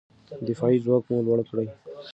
دفاعي 0.47 0.77
ځواک 0.85 1.03
مو 1.09 1.17
لوړ 1.25 1.39
کړئ. 1.49 1.67